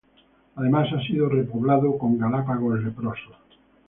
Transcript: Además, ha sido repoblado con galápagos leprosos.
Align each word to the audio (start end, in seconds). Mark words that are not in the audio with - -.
Además, 0.55 0.91
ha 0.93 1.01
sido 1.05 1.29
repoblado 1.29 1.95
con 1.99 2.17
galápagos 2.17 2.83
leprosos. 2.83 3.37